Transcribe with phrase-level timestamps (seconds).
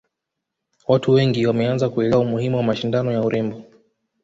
[0.87, 3.63] watu wengi wameanza kuelewa umuhimu wa mashindano ya urembo